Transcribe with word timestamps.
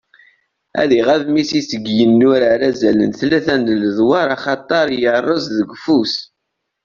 Ad 0.81 0.91
iɣab 0.99 1.23
Messi 1.33 1.61
seg 1.69 1.83
yinurar 1.97 2.61
azal 2.69 2.97
n 3.09 3.11
tlata 3.19 3.55
n 3.61 3.75
ledwar 3.81 4.27
axaṭer 4.35 4.87
yerreẓ 5.01 5.43
deg 5.57 5.69
ufus. 5.75 6.15